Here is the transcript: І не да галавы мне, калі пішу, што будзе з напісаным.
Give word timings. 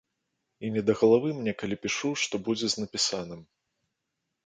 І 0.67 0.71
не 0.77 0.81
да 0.87 0.95
галавы 1.01 1.35
мне, 1.43 1.53
калі 1.61 1.75
пішу, 1.85 2.09
што 2.25 2.43
будзе 2.51 2.67
з 2.75 2.85
напісаным. 2.85 3.49